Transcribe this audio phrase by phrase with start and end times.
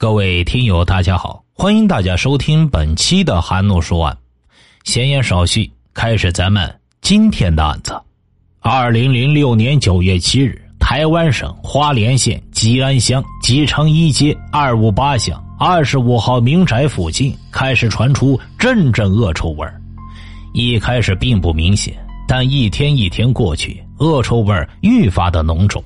[0.00, 4.16] 各位听友，大家好，欢迎大家收听本期的韩怒说案。
[4.82, 8.00] 闲言少叙，开始咱们今天的案子。
[8.60, 19.68] 二零零六年九月七日，台湾省花莲县吉安乡吉昌一街二五八巷二十五号民宅附近开始传出阵阵恶臭味
[20.54, 21.94] 一开始并不明显，
[22.26, 25.84] 但一天一天过去，恶臭味愈发的浓重。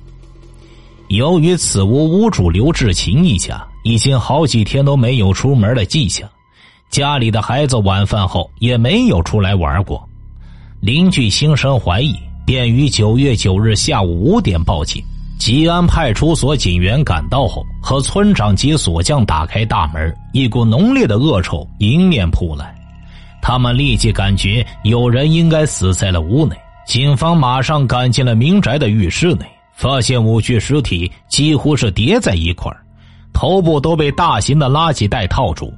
[1.09, 6.27] 由于此屋屋主刘志勤一家已经好几天都没有出门的迹象，
[6.89, 10.03] 家里的孩子晚饭后也没有出来玩过，
[10.79, 15.03] 邻居心生怀疑，便于九月九日下午五点报警。
[15.37, 22.73] 吉安派出所警员赶到后，和村长及锁匠打开大门，一股浓烈的恶臭迎面扑来，
[23.41, 26.55] 他们立即感觉有人应该死在了屋内。
[26.87, 29.45] 警方马上赶进了民宅的浴室内。
[29.75, 32.71] 发现五具尸体几乎是叠在一块
[33.33, 35.71] 头部都被大型的垃圾袋套住。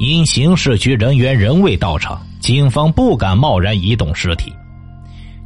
[0.00, 4.52] 因刑事局人员仍未到场，警方不敢贸然移动尸体。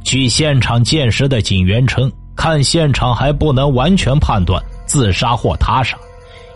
[0.03, 5.97] 据现场见尸的警员称，看现场还不能完全判断自杀或他杀，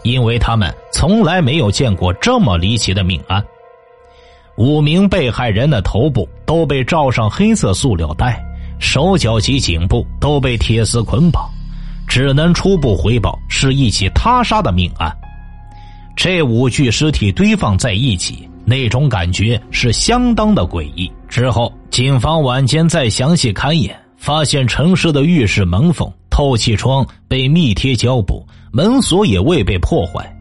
[0.03, 3.43] 因为他们从来没有见过这么离奇的命案。
[4.57, 8.43] 五名被害人的头部都被罩上黑色塑料袋。
[8.79, 11.49] 手脚及颈部都被铁丝捆绑，
[12.07, 15.15] 只能初步回报是一起他杀的命案。
[16.15, 21.11] 这五具尸体堆放在一起，那种感觉是相当的诡异。
[21.27, 30.31] 之后，警方晚间再详细勘验，发现城市的浴室门缝、透气窗被密贴胶布，门锁也未被破坏，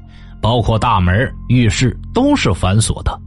[0.42, 3.19] 包括大门、浴室都是反锁的。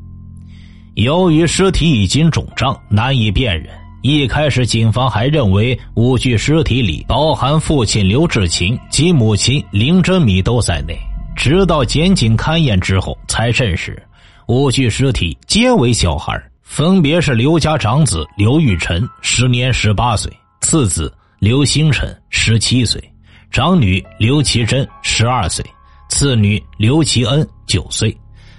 [0.93, 3.69] 由于尸体已经肿胀，难以辨认。
[4.07, 10.95] 一开始，警方还认为五具尸体里包含父亲刘志勤及母亲林真米都在内，
[11.35, 13.99] 直到检警勘验之后，才证实
[14.45, 20.31] 五具尸体皆为小孩，分别是刘家长子刘玉成，时年十八岁；
[20.61, 23.01] 次子刘星辰，十七岁；
[23.49, 25.65] 长女刘其珍，十二岁；
[26.09, 28.15] 次女刘其恩，九岁。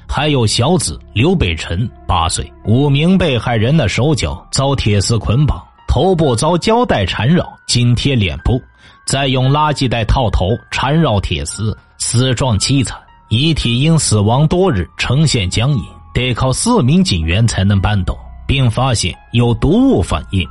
[0.08, 8.60] 还有小子刘北辰八岁，五名被害人的手脚遭铁丝捆绑，头部遭胶带缠绕紧贴脸部，
[9.06, 12.98] 再用垃圾袋套头缠绕铁丝，死状凄惨。
[13.28, 15.84] 遗体因死亡多日呈现僵硬，
[16.14, 18.16] 得靠四名警员才能搬动，
[18.46, 20.48] 并发现有毒物反应。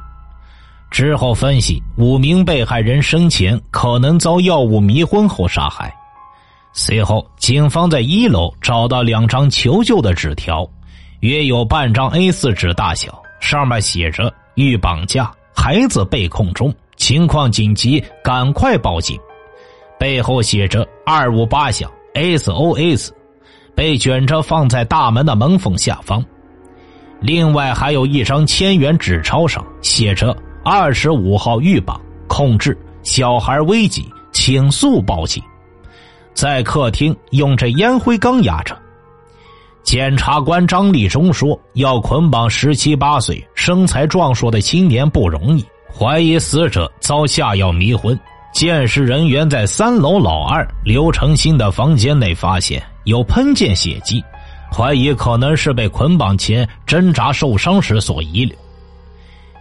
[0.92, 5.94] 之后分析，五名被害人生前可能遭药物迷昏后杀害。
[6.78, 10.70] 随后，警方在一楼找到两张求救的纸条，
[11.22, 19.18] 约有半张 A4 纸大小，上面写着“遇绑架，孩子被控中，情况紧急，赶快报警”。
[19.98, 23.10] 背后写着“二五八小 SOS”，
[23.74, 26.22] 被卷着放在大门的门缝下方。
[27.22, 30.36] 另外还有一张千元纸钞，上写着
[30.66, 35.42] “二十五号遇绑，控制小孩危急，请速报警”。
[36.36, 38.78] 在客厅用这烟灰缸压着。
[39.82, 48.20] 检察官张立忠说：“要捆绑十七八岁、身材壮硕的青年不容易，怀疑死者遭下药迷昏。
[48.52, 54.24] 鉴识人员在三楼老二刘成新的房间内发现有喷溅血迹，
[54.74, 58.56] 怀疑可能是被捆绑前挣扎受伤时所遗留。”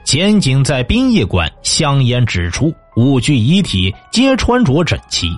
[0.05, 5.29] 检警在殡仪馆香烟指出，五具遗体皆穿着整齐。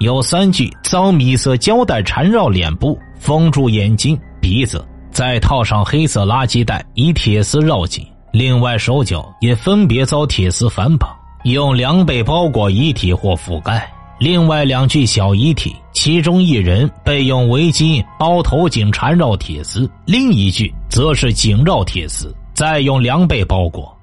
[0.00, 8.02] 有三具遭米色胶带缠绕脸部，封住眼睛、鼻子，再套上黑色垃圾袋，以铁丝绕紧。
[8.32, 13.92] 另外，手脚也分别遭铁丝反绑，用凉被包裹遗体或覆盖。
[14.18, 23.94] 另外两具小遗体，其中一人被用围巾包头颈缠绕铁丝，另一具则是颈绕铁丝，再用凉被包裹。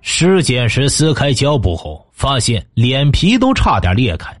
[0.00, 4.32] 尸检时撕开胶布后，发现脸皮都差点裂开。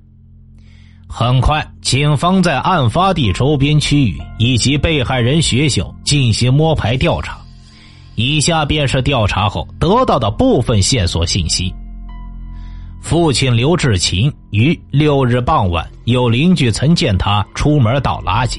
[1.10, 7.38] 很快，警方在案发地周边区域以及被害人学校进行摸排调查。
[8.14, 11.74] 以下便是调查后得到的部分线索信息：
[13.00, 18.58] 父亲刘志勤于六日傍晚有邻居曾见他出门倒垃圾；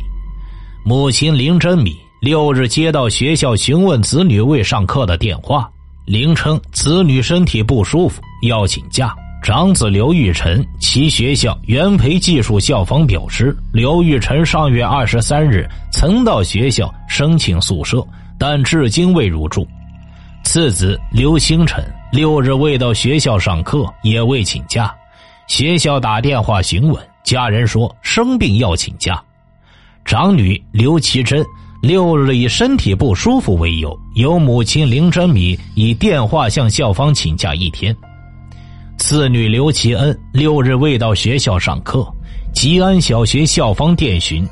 [0.84, 5.70] 母亲林真米六日接到学校询问子女未上课的电话，
[6.06, 9.16] 林称子女身体不舒服要请假。
[9.42, 18.06] 长子刘玉晨，其学校原培技术校方表示，刘玉晨上月二十三日曾到学校申请宿舍，
[18.38, 19.66] 但至今未入住。
[20.44, 24.94] 次子刘星辰六日未到学校上课，也未请假。
[25.48, 29.22] 学校打电话询问，家人说生病要请假。
[30.06, 31.44] 长女刘其珍
[31.82, 37.96] 六日以身体不舒服为由，由母亲林真米以电话向校方请假一天。
[39.00, 42.06] 次女刘其恩六日未到学校上课，
[42.54, 44.46] 吉安小学校方电询，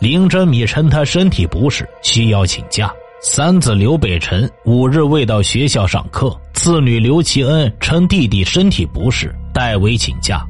[0.00, 2.92] 林真米称她身体不适，需要请假。
[3.20, 10.44] 三子刘北辰五日未到学校上课，次女刘其恩称弟弟身体不适，代为请假。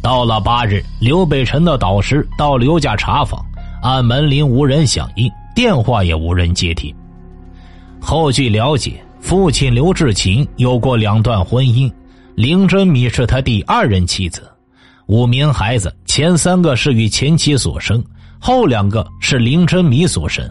[0.00, 3.44] 到了八日，刘北辰的导师到刘家查访，
[3.82, 6.94] 按门铃无人响应，电话也无人接听。
[8.00, 11.92] 后据了解，父亲刘志勤有过两段婚姻，
[12.36, 14.42] 林真米是他第二任妻子，
[15.06, 18.04] 五名孩子，前三个是与前妻所生，
[18.38, 20.46] 后两个是林真米所生。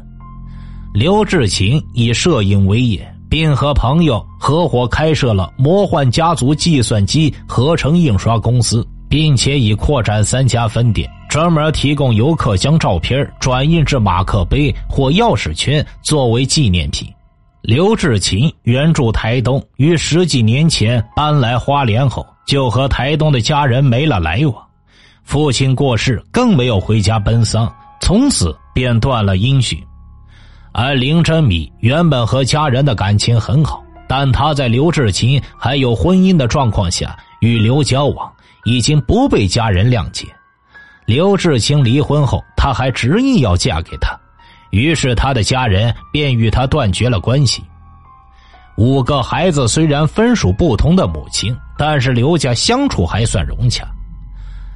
[0.95, 17.07] 刘志勤以摄影为业，并和朋友合伙开设了魔幻家族计算机合成印刷公司，并且已扩展三家分店，专门提供游客将照片转印至马克杯或钥匙圈作为纪念品。
[17.67, 24.63] 刘志勤原住台东，于十几年前搬来花莲后，就和台东的家人没了来往。
[25.23, 29.81] 父亲过世，更没有回家奔丧，从此便断了音讯。
[30.73, 38.31] 而林真米原本和家人的感情很好，但他在刘志勤还有婚姻的状况下与刘交往，
[38.65, 40.27] 已经不被家人谅解。
[41.07, 44.15] 刘志勤离婚后，他还执意要嫁给他，
[44.71, 47.63] 于是他的家人便与他断绝了关系。
[48.77, 53.87] 五个孩子虽然分属不同的母亲，但是刘家相处还算融洽。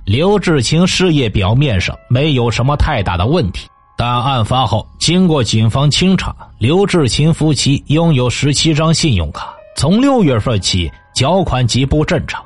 [0.06, 3.68] 刘志勤事业表面上没有什么太大的问题。
[3.98, 12.42] 但案发后，经过警方清查，刘志勤夫妻拥有十七张信用卡，从六月份起缴款极不正常，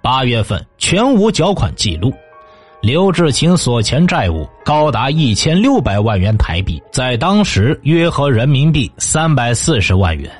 [0.00, 2.14] 八月份全无缴款记录。
[2.84, 10.30] 刘志勤所欠债务高达一千六百万元台币，在当时约合人民币三百四十万元。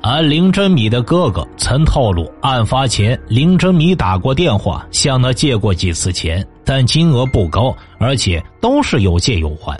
[0.00, 9.76] 而林真米的哥哥曾透露，案发前林真米打过电话向他借过几次钱，但金额不高，而且都是有借有还。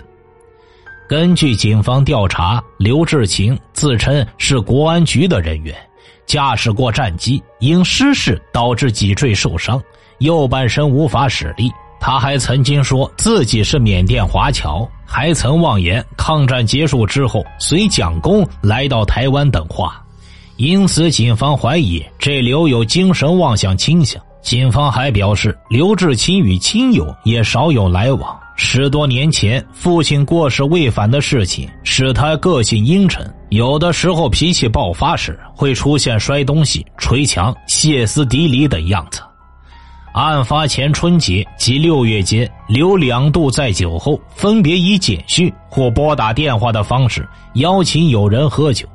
[1.07, 5.73] 根据警方调查，刘志勤自称是国安局的人员，
[6.25, 9.81] 驾驶过战机，因失事导致脊椎受伤，
[10.17, 11.71] 右半身无法使力。
[11.99, 20.01] 他还曾经说自己是缅甸华侨，还曾妄言抗战结束之后随蒋公来到台湾等话。
[20.57, 24.21] 因此，警方怀疑这刘有精神妄想倾向。
[24.41, 28.39] 警方还表示，刘志勤与亲友也少有来往。
[28.55, 39.21] 十多年前，父亲过世未返的事情使他个性阴沉，有的时候脾气爆发时会出现摔东西、捶墙、歇斯底里等样子。
[40.15, 48.87] 案发前春节及六月间，刘两度在酒后分别以简讯或拨打电话的方式邀请友人喝酒。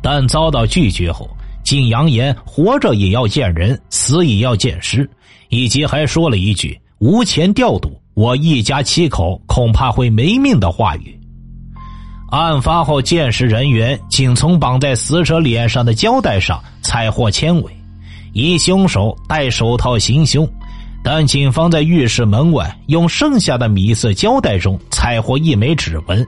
[0.00, 1.28] 但遭到拒绝后，
[1.64, 5.10] 竟扬言活着也要见人，死也要见尸，
[5.48, 11.20] 以及还说了一句“无钱调度，我一家七口恐怕会没命”的话语。
[12.30, 17.72] 案发后，鉴识人员仅从绑在死者脸上的胶带上采获纤维，
[18.32, 20.48] 疑凶手戴手套行凶，
[21.02, 26.26] 但警方在浴室门外用剩下的米色胶带中采获一枚指纹。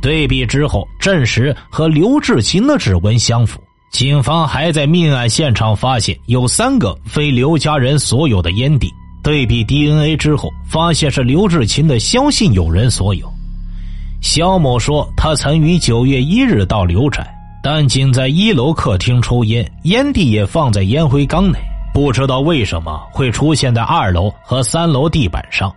[0.00, 3.60] 对比之后，证实和刘志勤的指纹相符。
[3.90, 13.26] 警方还在命案现场发现有三个非刘家人所有的烟蒂，对比 DNA 之后，发现是刘志勤的肖姓友人所有。
[14.20, 17.26] 肖某说，他曾于九月一日到刘宅，
[17.62, 21.58] 但仅在一楼客厅抽烟，烟蒂也放在烟灰缸内，
[21.98, 25.74] 不知道为什么会出现在二楼和三楼地板上。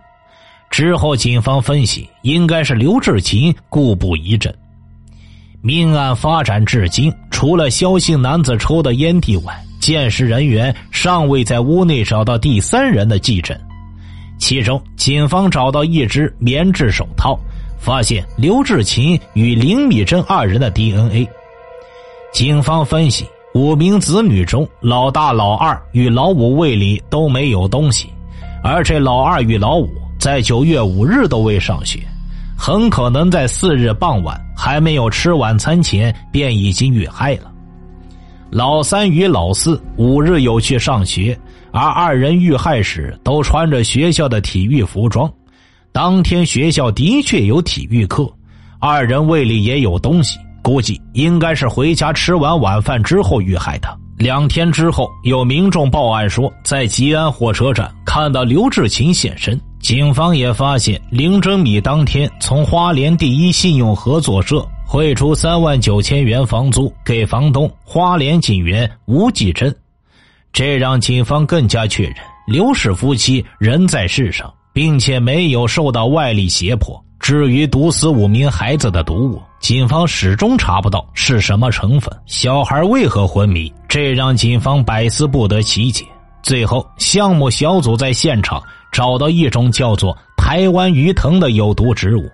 [0.70, 4.56] 之后，警方分析应该是刘志勤故布疑阵。
[5.60, 13.58] 命案发展至今，除了肖姓男子抽的烟蒂外，鉴识人员尚未在屋内找到第三人的迹证。
[14.38, 17.36] 其中，警方找到一只棉质手套，
[17.80, 21.28] 发现刘志勤与林米珍二人的 DNA。
[22.32, 28.08] 警方分析，五名子女中，老大、老二与老五胃里都没有东西，
[28.64, 29.88] 而这老二与老五。
[30.18, 31.98] 在九月五日都未上学，
[32.56, 37.50] 很可能在四日傍晚还没有吃晚餐前便已经遇害了。
[38.48, 41.36] 老三与老四五日有去上学，
[41.72, 45.28] 而二人遇害时都穿着学校的体育服装。
[45.90, 48.32] 当天学校的确有体育课，
[48.78, 53.88] 二人胃里也有东西，估计应该是回家吃完晚饭之后遇害的。
[54.16, 59.60] 两天之后，有民众报案说，在吉安火车站看到刘志勤现身。
[59.80, 69.74] 警方也发现林真米当天从花莲第一信用合作社汇出三万九千元房租给房东花莲警员吴继珍，
[70.52, 72.14] 这让警方更加确认
[72.46, 77.02] 刘氏夫妻仍在世上，并且没有受到外力胁迫。
[77.22, 86.04] 至于毒死五名孩子的毒物，警方始终查不到是什么成分，小孩为何昏迷，这让警方百思不得其解。
[86.42, 88.60] 最后，项目小组在现场
[88.90, 92.28] 找到一种叫做台湾鱼藤的有毒植物，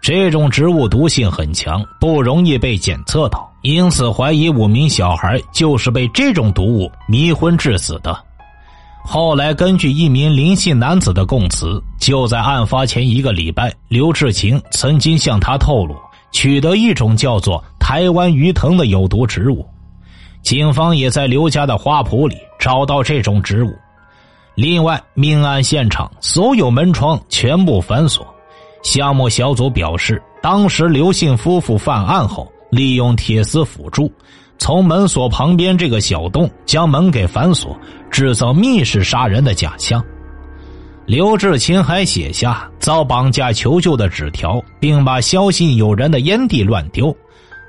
[0.00, 8.18] 这种植物毒性很强，不容易被检测到，因此怀疑五名小孩就是被这种毒物迷昏致死的。
[9.10, 15.96] 后来，根据一名林姓男子的供词，就在案发前一个礼拜，刘志勤曾经向他透露
[16.30, 19.66] 取得一种叫做台湾鱼藤的有毒植物。
[20.42, 23.74] 警方也在刘家的花圃里找到这种植物。
[24.54, 28.26] 另外，命案现场所有门窗全部反锁。
[28.82, 34.12] 项目小组表示，当时刘姓夫妇犯案后，利用铁丝辅助。
[34.58, 37.78] 从门锁旁边这个小洞将门给反锁，
[38.10, 40.04] 制造密室杀人的假象。
[41.06, 47.16] 刘志勤还写下遭绑架求救的纸条，并把相信有人的烟蒂乱丢，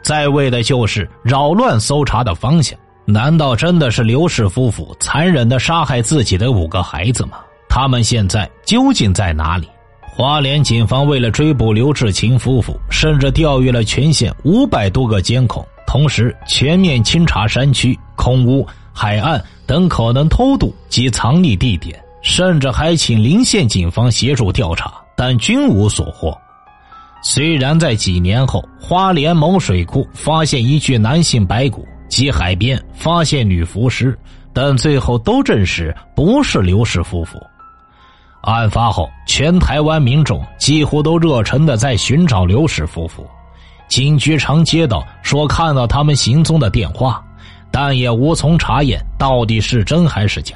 [0.03, 2.77] 在为的就是扰乱搜查的方向。
[3.05, 7.37] 难道真的是刘氏夫妇残忍的杀害自己的五个孩子吗？
[7.69, 9.69] 他们现在究竟在哪里？
[10.01, 15.65] 花莲警方为了追捕刘志勤夫妇，甚至调阅了全县五百多个监控。
[15.91, 26.31] 同时，全面清查山区、空屋、海岸等可能偷渡及藏匿地点，甚至还请邻县警方协助调查，但均无所获。
[27.23, 34.15] 虽然在几年后，花莲某水库发现一具男性白骨，及海边发现女浮尸，
[34.53, 37.41] 但最后都证实不是刘氏夫妇。
[38.43, 43.27] 案发后，全台湾民众几乎都热忱的在寻找刘氏夫妇。
[43.89, 47.21] 警局常接到说看到他们行踪的电话，
[47.71, 50.55] 但也无从查验到底是真还是假。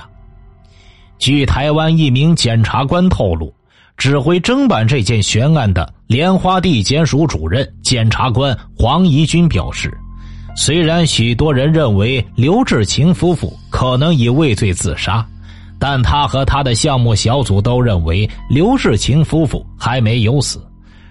[1.18, 3.54] 据台湾一名检察官透露，
[3.98, 9.92] 指挥侦办这件悬案的莲花地检署主任检察官黄怡君表示，
[10.56, 15.26] 虽然许多人认为刘志勤夫妇可能已畏罪自杀，
[15.80, 20.64] 但他和他的项目小组都认为刘志勤夫妇还没有死，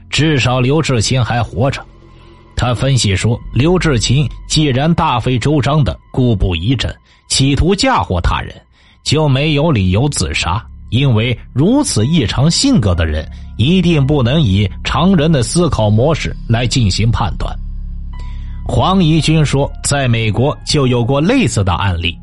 [0.09, 1.85] 至少刘志勤还活着。
[2.63, 6.97] 他分析说，刘志勤既然大费周章的故布疑阵，
[7.29, 8.55] 企图嫁祸他人，
[9.03, 10.65] 就没有理由自杀。
[10.89, 17.53] 因为如此异常性格的人，一定不能以常人的思考模式来进行判断。
[18.65, 22.17] 黄怡君说，在美国就有过类似的案例：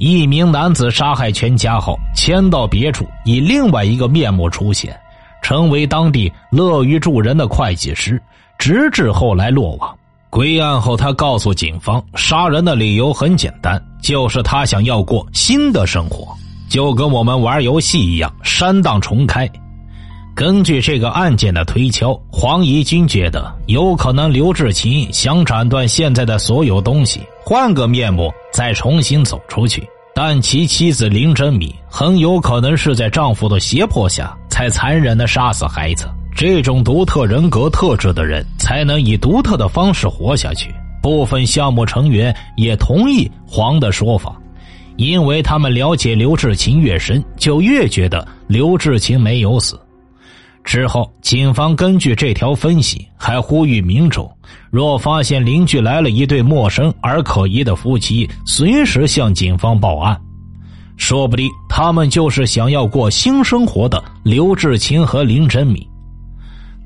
[0.00, 4.98] 一名男子杀害全家后，迁到别处，以另外一个面目出现，
[5.40, 8.20] 成为当地乐于助人的会计师。
[8.60, 9.96] 直至后来落网，
[10.28, 16.36] 归案后，他告诉警方，杀人的理由很简单，就是他想要过新的生活，
[16.68, 19.50] 就跟我们玩游戏一样，删档重开。
[20.34, 29.88] 根据这个案件的推敲，黄怡君觉得有可能刘志勤想斩断现在的所有东西，换个面目再重新走出去。
[30.14, 36.06] 但其妻子林真米很有可能是在丈夫的胁迫下，才残忍的杀死孩子。
[36.34, 40.74] 这种独特人格特质的人，才能以独特的方式活下去。
[41.02, 44.38] 部分项目成员也同意黄的说法，
[44.96, 49.80] 因为他们了解刘志勤越深，就越觉得刘志勤没有死。
[50.62, 54.30] 之后，警方根据这条分析，还呼吁民众，
[54.70, 60.20] 若发现邻居来了一对陌生而可疑的夫妻，随时向警方报案，
[60.98, 65.88] 说不定他们就是想要过新生活的刘志勤和林真米。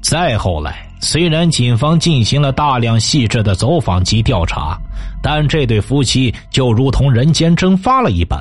[0.04, 4.78] 再后来，虽然警方进行了大量细致的走访及调查，
[5.23, 8.38] 但这对夫妻就如同人间蒸发了一般。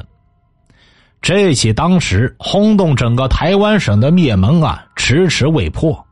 [1.21, 6.05] 这起当时轰动整个台湾省的灭门案迟迟未破，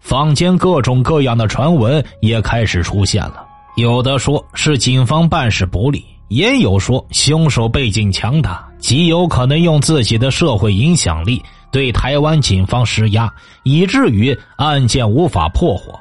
[0.00, 3.46] 坊间各种各样的传闻也开始出现了。
[3.76, 11.40] 有的说是警方办事不力，也有说凶手背景强大，极有可能用自己的社会影响力。
[11.76, 13.30] 对台湾警方施压，
[13.62, 15.94] 以至于案件无法破获。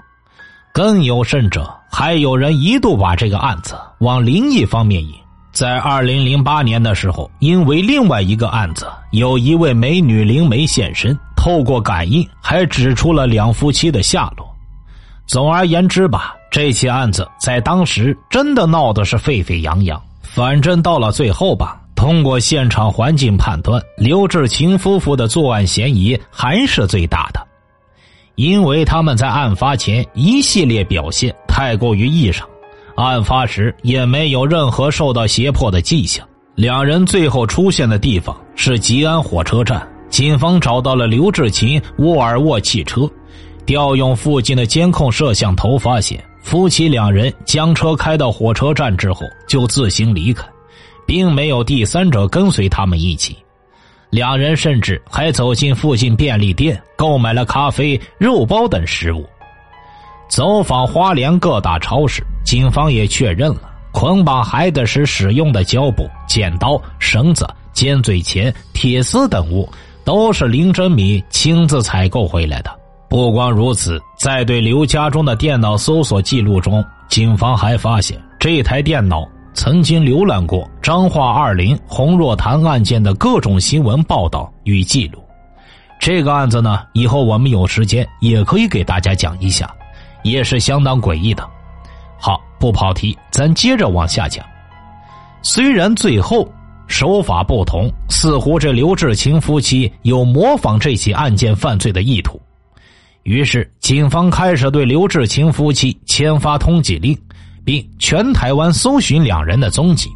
[0.72, 5.13] 更有甚者，还有人一度把这个案子往灵异方面引。
[5.51, 14.48] 在二零零八年的时候，因为另外一个案子，有一位美女灵媒现身，透过感应还指出了两夫妻的下落。
[15.27, 20.01] 总而言之吧，这起案子在当时真的闹得是沸沸扬扬。
[20.22, 21.82] 反正到了最后吧。
[21.95, 27.39] 通过现场环境判断，刘志勤夫妇的作案嫌疑还是最大的，
[28.35, 32.47] 因为他们在案发前一系列表现太过于异常，
[32.95, 36.27] 案发时也没有任何受到胁迫的迹象。
[36.53, 43.09] 两人最后出现的地方是吉安火车站，警方找到了刘志勤沃尔沃汽车，
[43.65, 50.45] 调用附近的监控摄像头发现，夫妻两人将车开到火车站之后就自行离开。
[51.05, 53.38] 并没有第三者跟随他们一起，
[54.09, 59.25] 两人甚至还走进附近便利店购买了咖啡、肉包等食物。
[60.27, 69.69] 走访花莲各大超市，警方也确认了捆绑孩子时使用的胶布、剪刀、绳子、尖嘴钳、铁丝等物，
[70.03, 72.71] 都是林真米亲自采购回来的。
[73.07, 79.25] 不光如此，在对刘家中的电脑搜索记录中，警方还发现这台电脑。
[79.55, 85.24] 曾经浏览过彰化二林洪若潭案件的各种新闻报道与记录，
[85.97, 89.74] 这个案子呢，以后我们有时间也可以给大家讲一下，
[90.24, 91.50] 也是相当诡异的。
[92.19, 94.45] 好，不跑题，咱接着往下讲。
[95.41, 96.47] 虽然最后
[96.88, 102.39] 手法不同，似乎这刘志清夫妻有模仿这起案件犯罪的意图，
[103.24, 107.17] 于是警方开始对刘志清夫妻签发通缉令。
[107.65, 110.10] 并全台湾搜寻两人的踪迹，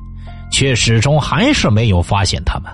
[0.51, 2.71] 却始终还是没有发现他们。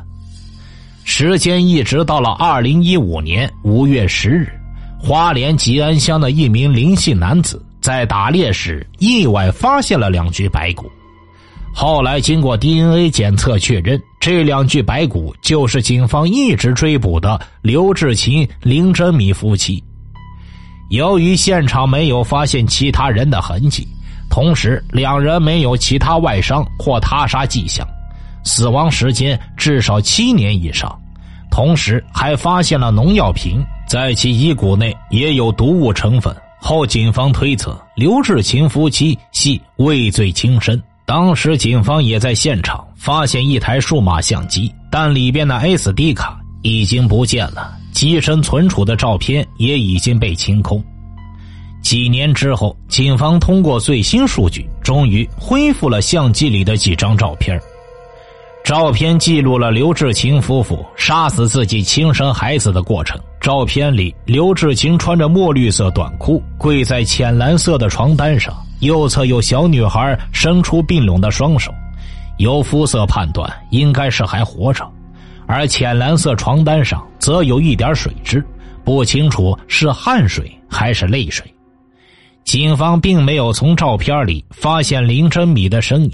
[1.05, 4.51] 时间一直到了二零一五年五月十日，
[5.00, 10.91] 花莲吉安乡的一名林姓男子在打猎时意外发现了两具白骨。
[11.74, 19.84] 后来经过 DNA 检测确认，这两具白骨就是警方一直追捕的刘志勤、林真米夫妻。
[20.89, 23.88] 由于现场没有发现其他人的痕迹。
[24.36, 27.88] 同时，两人没有其他外伤或他杀迹象，
[28.44, 30.94] 死亡时间至少七年以上。
[31.50, 36.36] 同时，还发现了农药瓶，在其遗骨内也有毒物成分。
[36.60, 40.83] 后警方推测，刘志勤夫妻系畏罪轻生。
[41.05, 50.83] 当时，警方也在现场发现一台数码相机，但里边的 SD 卡已经不见了，机身存储的照片也已经被清空。
[51.85, 57.61] 几年之后，警方通过最新数据，终于恢复了相机里的几张照片。
[58.63, 63.21] 照片记录了刘志勤夫妇杀死自己亲生孩子的过程。
[63.39, 71.71] 照片里，刘志勤穿着墨绿色短裤，跪在浅蓝色的床单上，右侧有小女孩伸出并拢的双手，
[72.39, 74.83] 由肤色判断应该是还活着。
[75.45, 78.43] 而浅蓝色床单上则有一点水渍，
[78.83, 81.45] 不清楚是汗水还是泪水。
[82.46, 86.12] 警方并没有从照片里发现林真米的身影，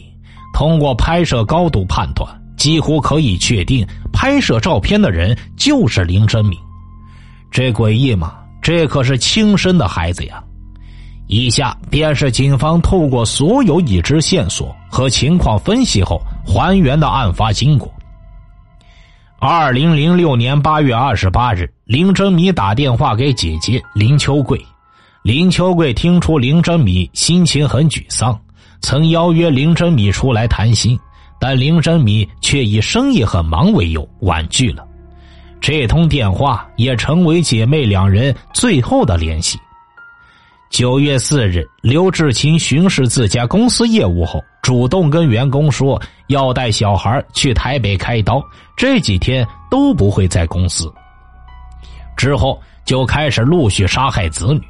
[0.54, 6.58] 通过拍摄高度判断，几乎可以确定拍摄照片的人就是林真米。
[7.52, 8.34] 这诡异吗？
[8.62, 10.42] 这可是亲生的孩子呀！
[11.28, 17.92] 以下便是警方透过所有已知线索和情况分析后还原的案发经过。
[19.40, 24.64] 二零零六年八月二十八日，林真米打电话给姐姐林秋桂。
[25.24, 28.40] 林秋桂听出林真米心情很沮丧，
[28.82, 31.00] 曾邀约林真米出来谈心，
[31.40, 34.84] 但林真米却以生意很忙为由婉拒了。
[35.60, 39.60] 这通电话也成为姐妹两人最后的联系。
[40.72, 48.42] 九月四日，刘志勤巡视自家公司业务后，主动跟员工说要带小孩去台北开刀，
[48.76, 50.92] 这几天都不会在公司。
[52.18, 54.62] 之后就开始陆续杀害子女。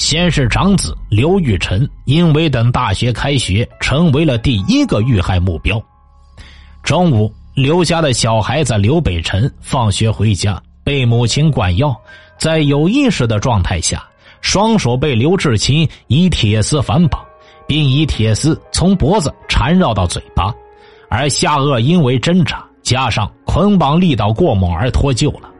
[0.00, 5.80] 先是长子刘玉成，因为等大学开学，成为了第一个遇害目标。
[6.82, 11.94] 中午，刘家的小孩子刘北辰放学回家，被母亲管要，
[12.38, 14.02] 在有意识的状态下，
[14.40, 17.22] 双手被刘志勤以铁丝反绑，
[17.68, 20.50] 并以铁丝从脖子缠绕到嘴巴，
[21.10, 25.50] 而下颚因为挣扎加上捆绑力道过猛而脱臼了。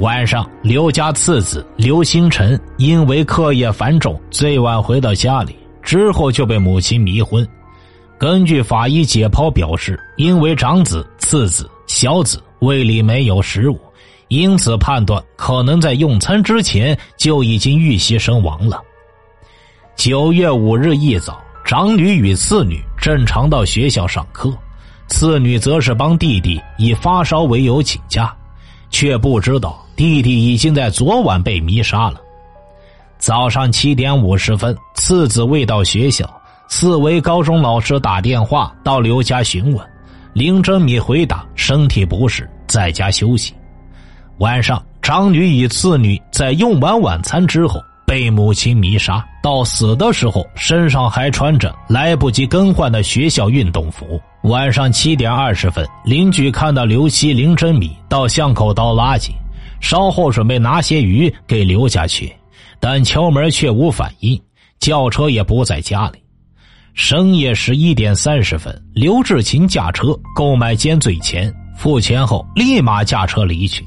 [0.00, 7.46] 晚上，刘家次子刘星辰因为课业繁重，最晚回到家里之后就被母亲迷昏。
[8.18, 13.78] 根据法医解剖表示，因为长子、次子、小子胃里没有食物，
[14.28, 18.80] 因此判断可能在用餐之前就已经遇袭身亡了。
[19.96, 24.50] 九月五日一早，长女与次女正常到学校上课，
[25.08, 28.34] 次女则是帮弟弟以发烧为由请假。
[28.92, 32.20] 却不知道弟弟已经在昨晚被迷杀了。
[33.18, 36.28] 早上七点五十分，次子未到学校，
[36.68, 39.86] 四维高中老师打电话到刘家询问，
[40.32, 43.52] 林真米回答身体不适，在家休息。
[44.38, 54.18] 晚上，长女与次女在用完晚餐之后被母亲迷杀，到死的时候身上还穿着来不及更换的学校运动服。
[54.44, 59.32] 晚上七点二十分，邻居看到刘希、林真米到巷口倒垃圾，
[59.80, 62.32] 稍后准备拿些鱼给刘家去，
[62.78, 64.40] 但敲门却无反应，
[64.78, 66.18] 轿车也不在家里。
[66.94, 73.84] 深夜十一点三十分，刘志勤驾车购买尖嘴钳，付钱后立马驾车离去。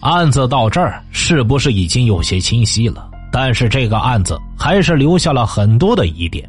[0.00, 3.10] 案子到这儿是不是已经有些清晰了？
[3.32, 6.48] 但是这个案子还是留下了很多的疑点。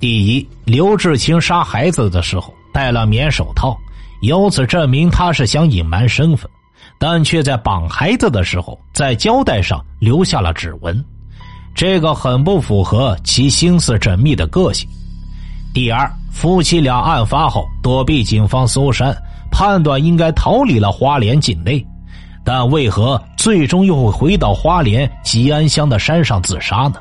[0.00, 3.76] 第一，刘志清杀孩子的时候戴了棉手套，
[4.22, 6.50] 由此证明他是想隐瞒身份，
[6.98, 11.04] 但却在绑孩子的时候在胶带上留下了指纹。
[11.74, 14.88] 这个很不符合其心思缜密的个性。
[15.72, 19.16] 第二，夫妻俩案发后躲避警方搜山，
[19.50, 21.86] 判断应该逃离了花莲境内，
[22.42, 26.94] 但为何最终又会回到花莲吉安乡的山上自杀呢？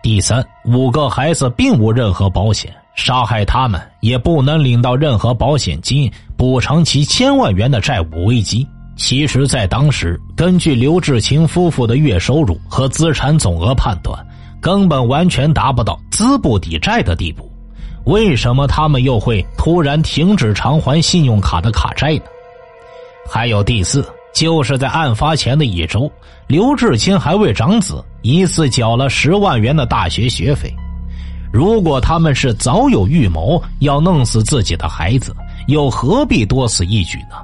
[0.00, 8.64] 第三，五个孩子并无任何保险，杀害他们也不能领到任何保险金补偿其千万元的债务危机。
[9.02, 14.14] 其实，在当时，根据刘志清夫妇的月收入和资产总额判断，
[14.60, 17.50] 根本完全达不到资不抵债的地步。
[18.04, 22.24] 为什么他们又会突然停止偿还信用卡的卡债呢？
[23.26, 26.08] 还有第四，就是在案发前的一周，
[26.46, 30.70] 刘志清还为长子疑似缴了十万元的大学学费。
[31.50, 35.34] 如果他们是早有预谋要弄死自己的孩子，
[35.68, 37.36] 又何必多此一举呢？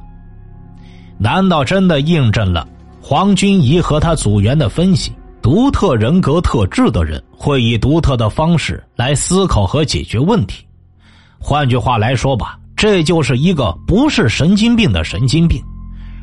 [1.18, 2.66] 难道真的印证了
[3.00, 5.12] 黄君怡和他组员的分析？
[5.40, 10.66] 独特人格特质的人会以独特的方式来思考和解决问题。
[11.38, 15.62] 换句话来说吧，这就是一个不是神经病的神经病。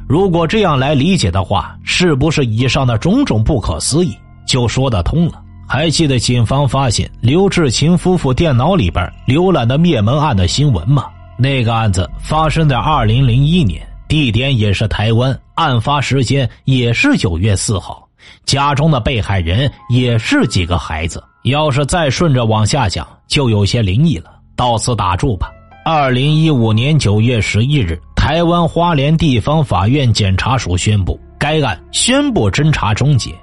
[0.09, 4.13] 如果这样来理解的话，是不是以上的种种不可思议
[4.45, 5.41] 就说得通了？
[5.65, 11.05] 还记得警方发现刘志勤夫妇电脑里边浏览的灭门案的新闻吗？
[11.37, 13.81] 那个案子发生在二零零一年。
[14.13, 18.07] 地点也是台湾，案发时间也是九月四号，
[18.45, 21.23] 家中的被害人也是几个孩子。
[21.45, 24.29] 要是再顺着往下讲，就有些灵异了。
[24.55, 25.49] 到此打住吧。
[25.83, 33.33] 二零一五年九月十一日，台湾花莲地方法院检察署宣布，该案宣布侦查终结。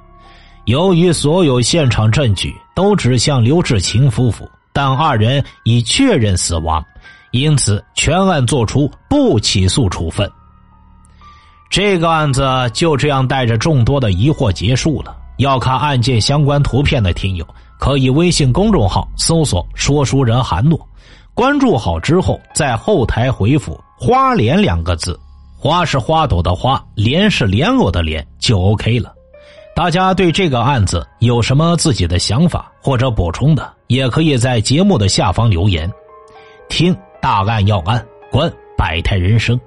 [0.66, 6.80] 由于所有现场证据都指向刘志勤夫妇，但二人已确认死亡，
[7.32, 10.30] 因此全案作出不起诉处分。
[11.70, 15.16] 这个案子就这样带着众多的疑惑结束了。
[15.38, 17.46] 要看案件相关图片的听友，
[17.78, 20.78] 可以微信公众号搜索“说书人韩诺”，
[21.32, 25.18] 关注好之后，在后台回复“花莲”两个字
[25.56, 29.14] ，“花”是花朵的“花”，“莲”是莲藕的“莲”，就 OK 了。
[29.74, 35.90] 大家对这个案子有什么自己的想法或者补充的，也可以在节目的下方留言。
[36.68, 39.58] 听大案要案，观百态人生。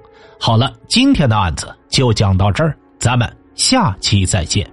[0.46, 4.70] 好了，今天的案子就讲到这儿，咱们下期再见。